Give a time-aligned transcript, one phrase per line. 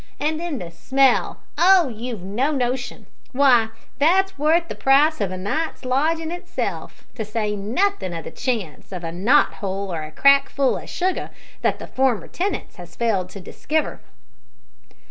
[0.19, 1.41] An' then the smell!
[1.59, 1.87] Oh!
[1.89, 3.05] you've no notion!
[3.35, 3.69] W'y,
[3.99, 8.91] that's wuth the price of a night's lodgin' itself, to say nothin' o' the chance
[8.91, 11.29] of a knot hole or a crack full o' sugar,
[11.61, 13.99] that the former tenants has failed to diskiver."